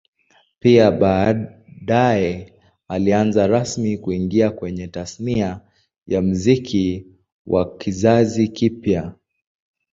[0.59, 2.53] Pia baadae
[2.87, 5.61] alianza rasmi kuingia kwenye Tasnia
[6.07, 7.05] ya Muziki
[7.45, 9.13] wa kizazi kipya